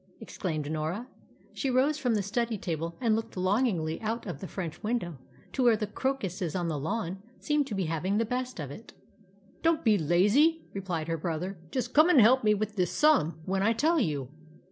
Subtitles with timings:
[0.19, 1.07] exclaimed Norah.
[1.53, 5.19] She rose from the study table and looked longingly out of the French window
[5.53, 8.93] to where the crocuses on the lawn seemed to be having the best of it.
[9.61, 11.59] "Don't be lazy," replied her brother.
[11.69, 14.29] "Just come and help me with this sum when I tell you."